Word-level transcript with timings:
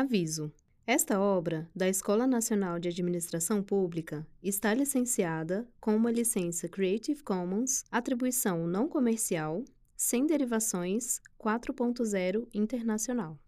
Aviso: 0.00 0.50
esta 0.86 1.20
obra, 1.20 1.68
da 1.76 1.86
Escola 1.86 2.26
Nacional 2.26 2.78
de 2.78 2.88
Administração 2.88 3.62
Pública, 3.62 4.26
está 4.42 4.72
licenciada 4.72 5.68
com 5.78 5.94
uma 5.94 6.10
licença 6.10 6.66
Creative 6.70 7.22
Commons, 7.22 7.84
atribuição 7.90 8.66
não 8.66 8.88
comercial, 8.88 9.62
sem 9.94 10.26
derivações 10.26 11.20
4.0 11.38 12.48
internacional. 12.54 13.38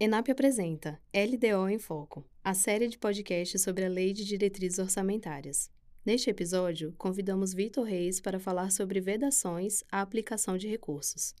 ENAP 0.00 0.30
apresenta 0.30 0.98
LDO 1.14 1.68
em 1.68 1.78
Foco, 1.78 2.24
a 2.42 2.54
série 2.54 2.88
de 2.88 2.96
podcasts 2.96 3.60
sobre 3.60 3.84
a 3.84 3.90
Lei 3.90 4.14
de 4.14 4.24
Diretrizes 4.24 4.78
Orçamentárias. 4.78 5.70
Neste 6.02 6.30
episódio, 6.30 6.94
convidamos 6.96 7.52
Vitor 7.52 7.84
Reis 7.84 8.22
para 8.22 8.40
falar 8.40 8.72
sobre 8.72 9.02
vedações 9.02 9.84
à 9.92 10.00
aplicação 10.00 10.56
de 10.56 10.66
recursos. 10.66 11.34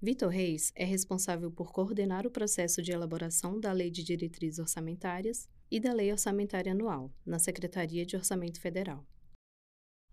Vitor 0.00 0.28
Reis 0.28 0.72
é 0.76 0.84
responsável 0.84 1.50
por 1.50 1.72
coordenar 1.72 2.24
o 2.24 2.30
processo 2.30 2.80
de 2.80 2.92
elaboração 2.92 3.58
da 3.58 3.72
Lei 3.72 3.90
de 3.90 4.04
Diretrizes 4.04 4.60
Orçamentárias 4.60 5.48
e 5.68 5.80
da 5.80 5.92
Lei 5.92 6.12
Orçamentária 6.12 6.70
Anual, 6.70 7.12
na 7.26 7.40
Secretaria 7.40 8.06
de 8.06 8.14
Orçamento 8.14 8.60
Federal. 8.60 9.04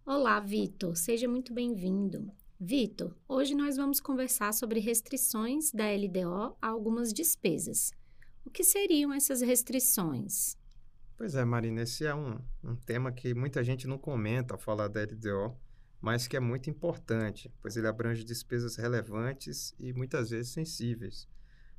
Olá, 0.03 0.39
Vitor, 0.39 0.95
seja 0.97 1.27
muito 1.27 1.53
bem-vindo. 1.53 2.31
Vitor, 2.59 3.15
hoje 3.27 3.53
nós 3.53 3.77
vamos 3.77 3.99
conversar 3.99 4.55
sobre 4.55 4.79
restrições 4.79 5.71
da 5.71 5.85
LDO 5.91 6.57
a 6.59 6.67
algumas 6.67 7.13
despesas. 7.13 7.91
O 8.43 8.49
que 8.49 8.63
seriam 8.63 9.13
essas 9.13 9.41
restrições? 9.41 10.57
Pois 11.15 11.35
é, 11.35 11.45
Marina, 11.45 11.83
esse 11.83 12.07
é 12.07 12.15
um, 12.15 12.39
um 12.63 12.75
tema 12.75 13.11
que 13.11 13.35
muita 13.35 13.63
gente 13.63 13.85
não 13.85 13.99
comenta 13.99 14.55
ao 14.55 14.59
falar 14.59 14.87
da 14.87 15.03
LDO, 15.03 15.55
mas 16.05 16.27
que 16.27 16.37
é 16.37 16.39
muito 16.39 16.69
importante, 16.69 17.51
pois 17.59 17.75
ele 17.75 17.87
abrange 17.87 18.23
despesas 18.23 18.75
relevantes 18.75 19.73
e 19.79 19.91
muitas 19.91 20.29
vezes 20.29 20.51
sensíveis. 20.51 21.27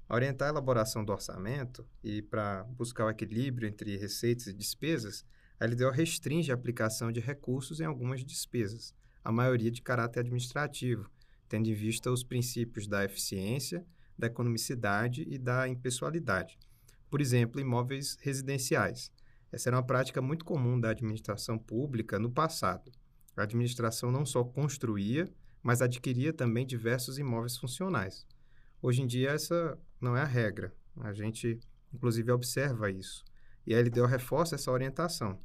A 0.09 0.17
orientar 0.17 0.49
a 0.49 0.51
elaboração 0.51 1.05
do 1.05 1.13
orçamento 1.13 1.87
e 2.03 2.21
para 2.23 2.65
buscar 2.65 3.07
o 3.07 3.11
equilíbrio 3.11 3.69
entre 3.69 3.97
receitas 3.97 4.49
e 4.49 4.53
despesas, 4.53 5.25
a 5.61 5.65
LDO 5.65 5.91
restringe 5.91 6.51
a 6.51 6.57
aplicação 6.57 7.13
de 7.13 7.21
recursos 7.21 7.79
em 7.79 7.85
algumas 7.85 8.25
despesas, 8.25 8.93
a 9.23 9.31
maioria 9.31 9.71
de 9.71 9.81
caráter 9.81 10.19
administrativo, 10.19 11.09
tendo 11.49 11.69
em 11.69 11.75
vista 11.75 12.11
os 12.11 12.25
princípios 12.25 12.89
da 12.89 13.05
eficiência, 13.05 13.87
da 14.19 14.27
economicidade 14.27 15.25
e 15.29 15.39
da 15.39 15.69
impessoalidade. 15.69 16.59
Por 17.09 17.21
exemplo, 17.21 17.61
imóveis 17.61 18.19
residenciais. 18.21 19.09
Essa 19.53 19.69
era 19.69 19.77
uma 19.77 19.87
prática 19.87 20.21
muito 20.21 20.45
comum 20.45 20.81
da 20.81 20.91
administração 20.91 21.57
pública 21.57 22.19
no 22.19 22.29
passado. 22.29 22.91
A 23.37 23.43
administração 23.43 24.11
não 24.11 24.25
só 24.25 24.43
construía, 24.43 25.31
mas 25.63 25.83
adquiria 25.83 26.33
também 26.33 26.67
diversos 26.67 27.19
imóveis 27.19 27.57
funcionais. 27.57 28.27
Hoje 28.81 29.03
em 29.03 29.07
dia, 29.07 29.31
essa 29.31 29.79
não 30.01 30.17
é 30.17 30.23
a 30.23 30.27
regra. 30.27 30.73
A 31.01 31.13
gente, 31.13 31.59
inclusive, 31.93 32.31
observa 32.31 32.91
isso. 32.91 33.25
E 33.67 33.75
a 33.75 33.81
LDO 33.81 34.07
reforça 34.07 34.55
essa 34.55 34.71
orientação. 34.71 35.41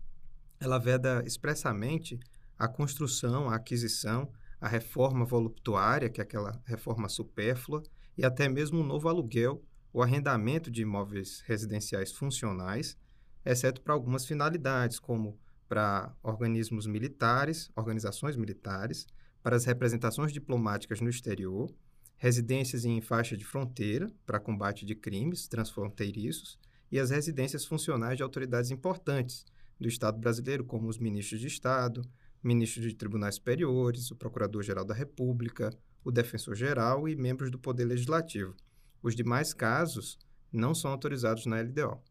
Ela 0.59 0.77
veda 0.77 1.23
expressamente 1.25 2.19
a 2.57 2.67
construção, 2.67 3.49
a 3.49 3.55
aquisição, 3.55 4.31
a 4.59 4.67
reforma 4.67 5.25
voluptuária, 5.25 6.09
que 6.09 6.21
é 6.21 6.23
aquela 6.23 6.61
reforma 6.65 7.09
supérflua, 7.09 7.81
e 8.15 8.23
até 8.23 8.47
mesmo 8.47 8.79
um 8.79 8.85
novo 8.85 9.09
aluguel 9.09 9.63
ou 9.91 10.03
arrendamento 10.03 10.69
de 10.69 10.83
imóveis 10.83 11.41
residenciais 11.47 12.11
funcionais, 12.11 12.95
exceto 13.43 13.81
para 13.81 13.93
algumas 13.93 14.25
finalidades, 14.25 14.99
como 14.99 15.39
para 15.71 16.13
organismos 16.21 16.85
militares, 16.85 17.71
organizações 17.77 18.35
militares, 18.35 19.07
para 19.41 19.55
as 19.55 19.63
representações 19.63 20.33
diplomáticas 20.33 20.99
no 20.99 21.09
exterior, 21.09 21.73
residências 22.17 22.83
em 22.83 22.99
faixa 22.99 23.37
de 23.37 23.45
fronteira 23.45 24.11
para 24.25 24.37
combate 24.37 24.85
de 24.85 24.95
crimes 24.95 25.47
transfronteiriços 25.47 26.59
e 26.91 26.99
as 26.99 27.09
residências 27.09 27.63
funcionais 27.63 28.17
de 28.17 28.23
autoridades 28.23 28.69
importantes 28.69 29.45
do 29.79 29.87
Estado 29.87 30.19
brasileiro, 30.19 30.65
como 30.65 30.89
os 30.89 30.97
ministros 30.97 31.39
de 31.39 31.47
Estado, 31.47 32.01
ministros 32.43 32.85
de 32.85 32.93
tribunais 32.93 33.35
superiores, 33.35 34.11
o 34.11 34.15
Procurador-Geral 34.17 34.83
da 34.83 34.93
República, 34.93 35.69
o 36.03 36.11
Defensor-Geral 36.11 37.07
e 37.07 37.15
membros 37.15 37.49
do 37.49 37.57
Poder 37.57 37.85
Legislativo. 37.85 38.53
Os 39.01 39.15
demais 39.15 39.53
casos 39.53 40.19
não 40.51 40.75
são 40.75 40.91
autorizados 40.91 41.45
na 41.45 41.61
LDO. 41.61 42.10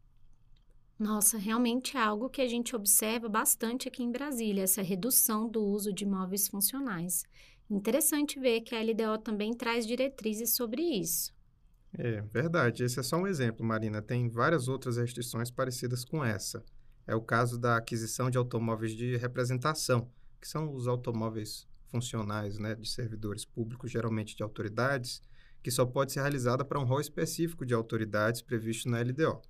Nossa, 1.00 1.38
realmente 1.38 1.96
é 1.96 2.00
algo 2.02 2.28
que 2.28 2.42
a 2.42 2.46
gente 2.46 2.76
observa 2.76 3.26
bastante 3.26 3.88
aqui 3.88 4.02
em 4.02 4.12
Brasília, 4.12 4.64
essa 4.64 4.82
redução 4.82 5.48
do 5.48 5.64
uso 5.64 5.94
de 5.94 6.04
imóveis 6.04 6.46
funcionais. 6.46 7.24
Interessante 7.70 8.38
ver 8.38 8.60
que 8.60 8.74
a 8.74 8.82
LDO 8.82 9.16
também 9.24 9.54
traz 9.54 9.86
diretrizes 9.86 10.54
sobre 10.54 10.82
isso. 10.82 11.32
É 11.96 12.20
verdade, 12.20 12.84
esse 12.84 13.00
é 13.00 13.02
só 13.02 13.16
um 13.16 13.26
exemplo, 13.26 13.64
Marina. 13.64 14.02
Tem 14.02 14.28
várias 14.28 14.68
outras 14.68 14.98
restrições 14.98 15.50
parecidas 15.50 16.04
com 16.04 16.22
essa. 16.22 16.62
É 17.06 17.14
o 17.14 17.22
caso 17.22 17.58
da 17.58 17.78
aquisição 17.78 18.28
de 18.28 18.36
automóveis 18.36 18.92
de 18.92 19.16
representação, 19.16 20.06
que 20.38 20.46
são 20.46 20.70
os 20.74 20.86
automóveis 20.86 21.66
funcionais 21.86 22.58
né, 22.58 22.74
de 22.74 22.86
servidores 22.86 23.46
públicos, 23.46 23.90
geralmente 23.90 24.36
de 24.36 24.42
autoridades, 24.42 25.22
que 25.62 25.70
só 25.70 25.86
pode 25.86 26.12
ser 26.12 26.20
realizada 26.20 26.62
para 26.62 26.78
um 26.78 26.84
rol 26.84 27.00
específico 27.00 27.64
de 27.64 27.72
autoridades 27.72 28.42
previsto 28.42 28.86
na 28.90 29.00
LDO. 29.00 29.40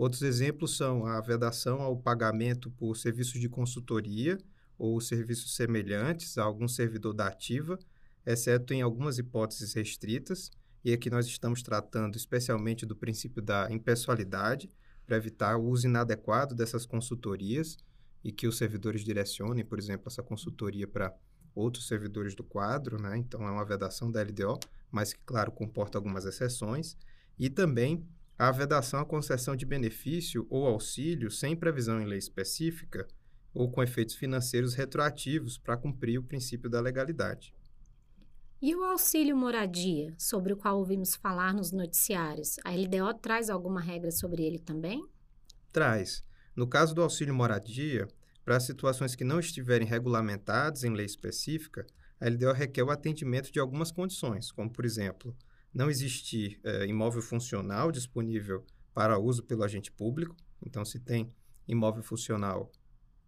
Outros 0.00 0.22
exemplos 0.22 0.78
são 0.78 1.04
a 1.04 1.20
vedação 1.20 1.82
ao 1.82 1.94
pagamento 1.94 2.70
por 2.70 2.96
serviços 2.96 3.38
de 3.38 3.50
consultoria 3.50 4.38
ou 4.78 4.98
serviços 4.98 5.54
semelhantes 5.54 6.38
a 6.38 6.42
algum 6.42 6.66
servidor 6.66 7.12
da 7.12 7.26
ativa, 7.26 7.78
exceto 8.24 8.72
em 8.72 8.80
algumas 8.80 9.18
hipóteses 9.18 9.74
restritas, 9.74 10.50
e 10.82 10.94
aqui 10.94 11.10
nós 11.10 11.26
estamos 11.26 11.62
tratando 11.62 12.16
especialmente 12.16 12.86
do 12.86 12.96
princípio 12.96 13.42
da 13.42 13.70
impessoalidade, 13.70 14.70
para 15.06 15.18
evitar 15.18 15.58
o 15.58 15.66
uso 15.66 15.86
inadequado 15.86 16.54
dessas 16.54 16.86
consultorias 16.86 17.76
e 18.24 18.32
que 18.32 18.46
os 18.46 18.56
servidores 18.56 19.04
direcionem, 19.04 19.66
por 19.66 19.78
exemplo, 19.78 20.08
essa 20.08 20.22
consultoria 20.22 20.88
para 20.88 21.14
outros 21.54 21.86
servidores 21.86 22.34
do 22.34 22.42
quadro, 22.42 22.98
né? 22.98 23.18
Então 23.18 23.46
é 23.46 23.50
uma 23.50 23.66
vedação 23.66 24.10
da 24.10 24.22
LDO, 24.22 24.58
mas 24.90 25.12
que, 25.12 25.20
claro, 25.26 25.52
comporta 25.52 25.98
algumas 25.98 26.24
exceções. 26.24 26.96
E 27.38 27.50
também 27.50 28.08
a 28.42 28.50
vedação 28.50 28.98
à 29.00 29.04
concessão 29.04 29.54
de 29.54 29.66
benefício 29.66 30.46
ou 30.48 30.66
auxílio 30.66 31.30
sem 31.30 31.54
previsão 31.54 32.00
em 32.00 32.06
lei 32.06 32.18
específica 32.18 33.06
ou 33.52 33.70
com 33.70 33.82
efeitos 33.82 34.14
financeiros 34.14 34.72
retroativos 34.72 35.58
para 35.58 35.76
cumprir 35.76 36.18
o 36.18 36.22
princípio 36.22 36.70
da 36.70 36.80
legalidade. 36.80 37.54
E 38.62 38.74
o 38.74 38.82
auxílio 38.82 39.36
moradia, 39.36 40.14
sobre 40.16 40.54
o 40.54 40.56
qual 40.56 40.78
ouvimos 40.78 41.14
falar 41.14 41.52
nos 41.52 41.70
noticiários, 41.70 42.56
a 42.64 42.70
LDO 42.70 43.12
traz 43.20 43.50
alguma 43.50 43.78
regra 43.78 44.10
sobre 44.10 44.42
ele 44.42 44.58
também? 44.58 45.06
Traz. 45.70 46.24
No 46.56 46.66
caso 46.66 46.94
do 46.94 47.02
auxílio 47.02 47.34
moradia, 47.34 48.08
para 48.42 48.58
situações 48.58 49.14
que 49.14 49.22
não 49.22 49.38
estiverem 49.38 49.86
regulamentadas 49.86 50.82
em 50.82 50.94
lei 50.94 51.04
específica, 51.04 51.86
a 52.18 52.26
LDO 52.26 52.54
requer 52.54 52.84
o 52.84 52.90
atendimento 52.90 53.52
de 53.52 53.60
algumas 53.60 53.92
condições, 53.92 54.50
como, 54.50 54.70
por 54.70 54.86
exemplo, 54.86 55.36
não 55.72 55.90
existir 55.90 56.60
é, 56.64 56.86
imóvel 56.86 57.22
funcional 57.22 57.92
disponível 57.92 58.64
para 58.92 59.18
uso 59.18 59.42
pelo 59.42 59.62
agente 59.62 59.90
público. 59.90 60.36
Então, 60.64 60.84
se 60.84 60.98
tem 60.98 61.32
imóvel 61.66 62.02
funcional 62.02 62.70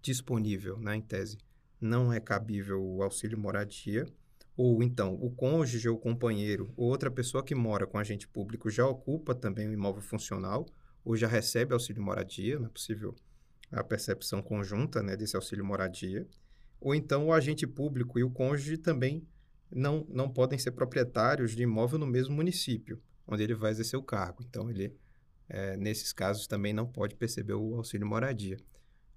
disponível, 0.00 0.78
né, 0.78 0.96
em 0.96 1.00
tese, 1.00 1.38
não 1.80 2.12
é 2.12 2.20
cabível 2.20 2.82
o 2.82 3.02
auxílio 3.02 3.38
moradia. 3.38 4.06
Ou 4.56 4.82
então, 4.82 5.14
o 5.14 5.30
cônjuge 5.30 5.88
ou 5.88 5.96
companheiro 5.96 6.72
ou 6.76 6.88
outra 6.88 7.10
pessoa 7.10 7.42
que 7.42 7.54
mora 7.54 7.86
com 7.86 7.98
agente 7.98 8.28
público 8.28 8.68
já 8.68 8.86
ocupa 8.86 9.34
também 9.34 9.66
o 9.66 9.72
imóvel 9.72 10.02
funcional 10.02 10.66
ou 11.04 11.16
já 11.16 11.26
recebe 11.26 11.72
auxílio 11.72 12.02
moradia, 12.02 12.58
não 12.58 12.66
é 12.66 12.68
possível 12.68 13.14
a 13.70 13.82
percepção 13.82 14.42
conjunta 14.42 15.02
né, 15.02 15.16
desse 15.16 15.34
auxílio 15.34 15.64
moradia. 15.64 16.26
Ou 16.80 16.94
então, 16.94 17.26
o 17.26 17.32
agente 17.32 17.66
público 17.66 18.18
e 18.18 18.24
o 18.24 18.30
cônjuge 18.30 18.76
também 18.76 19.26
não, 19.74 20.06
não 20.08 20.28
podem 20.28 20.58
ser 20.58 20.72
proprietários 20.72 21.56
de 21.56 21.62
imóvel 21.62 21.98
no 21.98 22.06
mesmo 22.06 22.34
município 22.34 23.00
onde 23.26 23.42
ele 23.42 23.54
vai 23.54 23.70
exercer 23.70 23.98
o 23.98 24.02
cargo. 24.02 24.42
Então, 24.48 24.70
ele, 24.70 24.94
é, 25.48 25.76
nesses 25.76 26.12
casos, 26.12 26.46
também 26.46 26.72
não 26.72 26.86
pode 26.86 27.14
perceber 27.14 27.54
o 27.54 27.76
auxílio 27.76 28.06
moradia. 28.06 28.58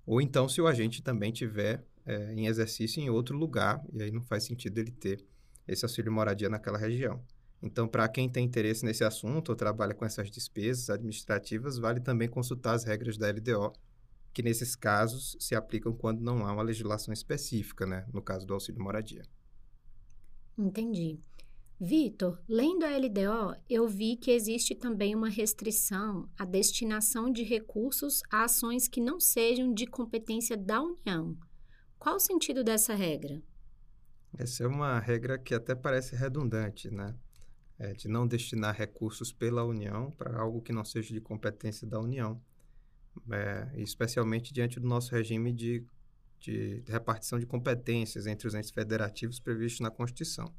Ou 0.05 0.21
então, 0.21 0.47
se 0.47 0.61
o 0.61 0.67
agente 0.67 1.01
também 1.01 1.31
tiver 1.31 1.83
é, 2.05 2.33
em 2.33 2.47
exercício 2.47 3.01
em 3.01 3.09
outro 3.09 3.37
lugar, 3.37 3.83
e 3.91 4.03
aí 4.03 4.11
não 4.11 4.21
faz 4.21 4.43
sentido 4.43 4.77
ele 4.77 4.91
ter 4.91 5.25
esse 5.67 5.83
auxílio 5.83 6.11
moradia 6.11 6.49
naquela 6.49 6.77
região. 6.77 7.21
Então, 7.61 7.87
para 7.87 8.07
quem 8.07 8.29
tem 8.29 8.45
interesse 8.45 8.85
nesse 8.85 9.03
assunto 9.03 9.49
ou 9.49 9.55
trabalha 9.55 9.93
com 9.93 10.05
essas 10.05 10.29
despesas 10.29 10.89
administrativas, 10.89 11.79
vale 11.79 11.99
também 11.99 12.27
consultar 12.27 12.73
as 12.73 12.83
regras 12.83 13.17
da 13.17 13.27
LDO, 13.29 13.73
que 14.31 14.43
nesses 14.43 14.75
casos 14.75 15.35
se 15.39 15.55
aplicam 15.55 15.93
quando 15.93 16.21
não 16.21 16.45
há 16.45 16.51
uma 16.51 16.61
legislação 16.61 17.13
específica, 17.13 17.85
né? 17.85 18.05
no 18.13 18.21
caso 18.21 18.45
do 18.45 18.53
auxílio 18.53 18.83
moradia. 18.83 19.23
Entendi. 20.57 21.19
Vitor, 21.79 22.41
lendo 22.47 22.83
a 22.83 22.97
LDO, 22.97 23.61
eu 23.69 23.87
vi 23.87 24.15
que 24.15 24.31
existe 24.31 24.73
também 24.73 25.13
uma 25.13 25.27
restrição 25.27 26.29
à 26.37 26.45
destinação 26.45 27.29
de 27.29 27.43
recursos 27.43 28.21
a 28.31 28.45
ações 28.45 28.87
que 28.87 29.01
não 29.01 29.19
sejam 29.19 29.73
de 29.73 29.85
competência 29.85 30.55
da 30.55 30.81
União. 30.81 31.37
Qual 31.99 32.15
o 32.15 32.19
sentido 32.19 32.63
dessa 32.63 32.93
regra? 32.93 33.41
Essa 34.37 34.63
é 34.63 34.67
uma 34.67 34.99
regra 34.99 35.37
que 35.37 35.53
até 35.53 35.75
parece 35.75 36.15
redundante, 36.15 36.89
né? 36.89 37.15
é, 37.77 37.93
de 37.93 38.07
não 38.07 38.27
destinar 38.27 38.75
recursos 38.75 39.31
pela 39.31 39.63
União 39.63 40.11
para 40.11 40.39
algo 40.39 40.61
que 40.61 40.71
não 40.71 40.85
seja 40.85 41.13
de 41.13 41.21
competência 41.21 41.87
da 41.87 41.99
União, 41.99 42.41
é, 43.31 43.71
especialmente 43.75 44.53
diante 44.53 44.79
do 44.79 44.87
nosso 44.87 45.11
regime 45.11 45.51
de, 45.51 45.85
de 46.45 46.83
repartição 46.87 47.39
de 47.39 47.45
competências 47.45 48.27
entre 48.27 48.47
os 48.47 48.53
entes 48.53 48.71
federativos 48.71 49.39
previstos 49.39 49.81
na 49.81 49.89
Constituição. 49.89 50.53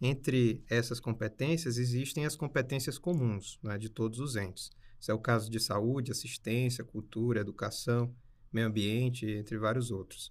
Entre 0.00 0.62
essas 0.68 1.00
competências 1.00 1.78
existem 1.78 2.26
as 2.26 2.36
competências 2.36 2.98
comuns 2.98 3.58
né, 3.62 3.78
de 3.78 3.88
todos 3.88 4.18
os 4.18 4.36
entes. 4.36 4.70
Isso 5.00 5.10
é 5.10 5.14
o 5.14 5.18
caso 5.18 5.50
de 5.50 5.60
saúde, 5.60 6.10
assistência, 6.10 6.84
cultura, 6.84 7.40
educação, 7.40 8.14
meio 8.52 8.66
ambiente, 8.66 9.26
entre 9.26 9.56
vários 9.56 9.90
outros. 9.90 10.30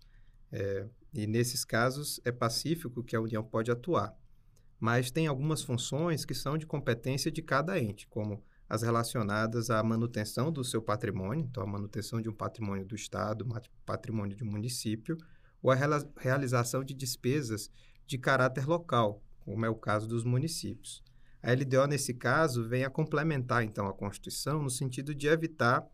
É, 0.52 0.88
e 1.14 1.26
nesses 1.26 1.64
casos 1.64 2.20
é 2.24 2.32
pacífico 2.32 3.04
que 3.04 3.16
a 3.16 3.22
União 3.22 3.44
pode 3.44 3.72
atuar. 3.72 4.16
Mas 4.80 5.10
tem 5.10 5.28
algumas 5.28 5.64
funções 5.64 6.26
que 6.26 6.34
são 6.34 6.58
de 6.58 6.66
competência 6.66 7.32
de 7.32 7.42
cada 7.42 7.80
ente, 7.80 8.08
como 8.08 8.44
as 8.68 8.82
relacionadas 8.82 9.70
à 9.70 9.82
manutenção 9.84 10.52
do 10.52 10.64
seu 10.64 10.82
patrimônio, 10.82 11.46
então 11.46 11.64
a 11.64 11.68
manutenção 11.68 12.22
de 12.22 12.30
um 12.30 12.34
patrimônio 12.34 12.86
do 12.86 12.96
Estado, 12.96 13.48
patrimônio 13.86 14.36
de 14.36 14.44
um 14.44 14.50
município, 14.50 15.18
ou 15.62 15.72
a 15.72 15.78
realização 16.18 16.84
de 16.84 16.94
despesas 16.94 17.70
de 18.06 18.18
caráter 18.18 18.68
local, 18.68 19.24
como 19.42 19.66
é 19.66 19.70
o 19.70 19.76
caso 19.76 20.08
dos 20.08 20.24
municípios. 20.24 21.04
A 21.42 21.52
LDO, 21.52 21.88
nesse 21.88 22.14
caso, 22.14 22.68
vem 22.68 22.84
a 22.84 22.90
complementar, 22.90 23.64
então, 23.64 23.88
a 23.88 23.94
Constituição 23.94 24.64
no 24.64 24.70
sentido 24.70 25.14
de 25.14 25.28
evitar 25.28 25.86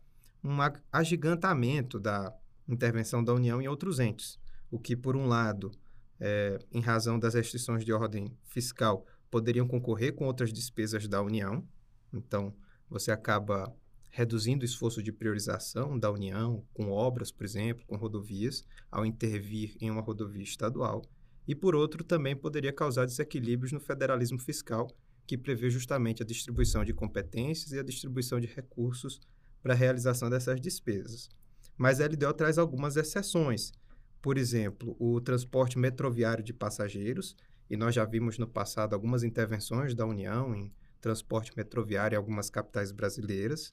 um 0.42 0.56
agigantamento 0.90 2.00
da 2.00 2.34
intervenção 2.66 3.22
da 3.22 3.34
União 3.34 3.60
em 3.60 3.68
outros 3.68 4.00
entes, 4.00 4.38
o 4.70 4.78
que, 4.78 4.96
por 4.96 5.14
um 5.14 5.26
lado, 5.26 5.70
é, 6.18 6.58
em 6.72 6.80
razão 6.80 7.18
das 7.18 7.34
restrições 7.34 7.84
de 7.84 7.92
ordem 7.92 8.34
fiscal, 8.46 9.06
poderiam 9.30 9.68
concorrer 9.68 10.14
com 10.14 10.24
outras 10.24 10.52
despesas 10.52 11.06
da 11.06 11.20
União. 11.22 11.66
Então, 12.12 12.54
você 12.92 13.10
acaba 13.10 13.74
reduzindo 14.10 14.62
o 14.62 14.66
esforço 14.66 15.02
de 15.02 15.10
priorização 15.10 15.98
da 15.98 16.10
União, 16.10 16.64
com 16.74 16.90
obras, 16.90 17.32
por 17.32 17.44
exemplo, 17.44 17.84
com 17.86 17.96
rodovias, 17.96 18.64
ao 18.90 19.06
intervir 19.06 19.74
em 19.80 19.90
uma 19.90 20.02
rodovia 20.02 20.42
estadual 20.42 21.02
e, 21.46 21.54
por 21.54 21.74
outro, 21.74 22.04
também 22.04 22.36
poderia 22.36 22.72
causar 22.72 23.04
desequilíbrios 23.04 23.72
no 23.72 23.80
federalismo 23.80 24.38
fiscal, 24.38 24.88
que 25.26 25.36
prevê 25.36 25.70
justamente 25.70 26.22
a 26.22 26.26
distribuição 26.26 26.84
de 26.84 26.92
competências 26.92 27.72
e 27.72 27.78
a 27.78 27.82
distribuição 27.82 28.38
de 28.38 28.46
recursos 28.46 29.20
para 29.62 29.72
a 29.72 29.76
realização 29.76 30.28
dessas 30.28 30.60
despesas. 30.60 31.28
Mas 31.76 32.00
a 32.00 32.06
LDO 32.06 32.32
traz 32.34 32.58
algumas 32.58 32.96
exceções. 32.96 33.72
Por 34.20 34.38
exemplo, 34.38 34.96
o 35.00 35.20
transporte 35.20 35.78
metroviário 35.78 36.44
de 36.44 36.52
passageiros, 36.52 37.36
e 37.68 37.76
nós 37.76 37.94
já 37.94 38.04
vimos 38.04 38.38
no 38.38 38.46
passado 38.46 38.94
algumas 38.94 39.24
intervenções 39.24 39.94
da 39.94 40.06
União 40.06 40.54
em 40.54 40.72
transporte 41.02 41.52
metroviário 41.54 42.14
em 42.14 42.18
algumas 42.18 42.48
capitais 42.48 42.92
brasileiras. 42.92 43.70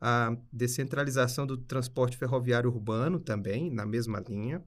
A 0.00 0.36
descentralização 0.52 1.46
do 1.46 1.56
transporte 1.56 2.16
ferroviário 2.16 2.68
urbano 2.68 3.20
também, 3.20 3.70
na 3.70 3.86
mesma 3.86 4.18
linha. 4.18 4.64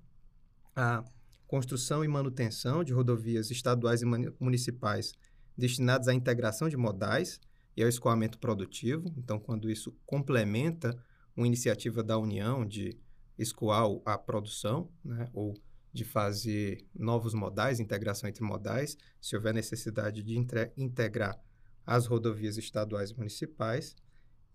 A 0.74 1.04
construção 1.48 2.06
e 2.06 2.08
manutenção 2.08 2.84
de 2.84 2.94
rodovias 2.94 3.52
estaduais 3.52 4.02
e 4.02 4.06
municipais 4.40 5.14
destinadas 5.58 6.08
à 6.08 6.14
integração 6.14 6.70
de 6.70 6.78
modais 6.78 7.42
e 7.76 7.84
ao 7.84 7.90
escoamento 7.90 8.38
produtivo. 8.40 9.12
Então, 9.18 9.40
quando 9.40 9.70
isso 9.70 9.92
complementa 10.06 10.98
uma 11.36 11.48
iniciativa 11.48 12.02
da 12.02 12.18
União 12.18 12.66
de 12.66 12.98
escoar 13.38 13.86
a 14.06 14.18
produção, 14.18 14.90
né, 15.04 15.30
ou 15.34 15.54
de 15.92 16.06
fazer 16.06 16.86
novos 16.94 17.34
modais, 17.34 17.80
integração 17.80 18.30
entre 18.30 18.44
modais, 18.44 18.98
se 19.20 19.36
houver 19.36 19.54
necessidade 19.54 20.24
de 20.24 20.38
integrar 20.78 21.40
as 21.86 22.06
rodovias 22.08 22.58
estaduais 22.58 23.12
e 23.12 23.18
municipais. 23.18 23.96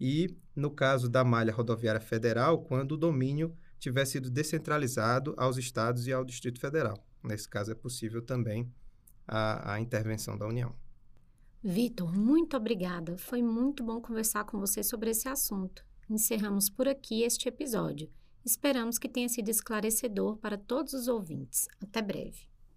E, 0.01 0.37
no 0.57 0.71
caso 0.71 1.09
da 1.09 1.23
malha 1.23 1.53
rodoviária 1.53 2.01
federal, 2.01 2.63
quando 2.63 2.93
o 2.93 2.97
domínio 2.97 3.55
tiver 3.79 4.05
sido 4.05 4.31
descentralizado 4.31 5.35
aos 5.37 5.57
estados 5.57 6.07
e 6.07 6.13
ao 6.13 6.25
Distrito 6.25 6.61
Federal. 6.61 7.03
Nesse 7.23 7.49
caso, 7.49 7.73
é 7.73 7.75
possível 7.75 8.23
também 8.23 8.73
a, 9.27 9.75
a 9.75 9.81
intervenção 9.81 10.37
da 10.37 10.47
União. 10.47 10.75
Vitor, 11.63 12.17
muito 12.17 12.57
obrigada. 12.57 13.17
Foi 13.17 13.43
muito 13.43 13.85
bom 13.85 14.01
conversar 14.01 14.45
com 14.45 14.59
você 14.59 14.83
sobre 14.83 15.11
esse 15.11 15.29
assunto. 15.29 15.85
Encerramos 16.09 16.69
por 16.71 16.89
aqui 16.89 17.23
este 17.23 17.49
episódio. 17.49 18.11
Esperamos 18.45 18.99
que 18.99 19.09
tenha 19.09 19.29
sido 19.29 19.51
esclarecedor 19.51 20.39
para 20.39 20.57
todos 20.57 20.95
os 20.95 21.09
ouvintes. 21.09 21.69
Até 21.81 22.01
breve. 22.01 22.50